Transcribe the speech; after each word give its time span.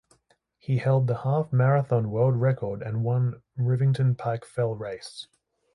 He 0.57 0.79
held 0.79 1.05
the 1.05 1.19
Half 1.19 1.53
Marathon 1.53 2.09
world 2.09 2.35
record 2.35 2.81
and 2.81 3.03
won 3.03 3.43
Rivington 3.55 4.15
Pike 4.15 4.45
fell 4.45 4.73
race. 4.73 5.27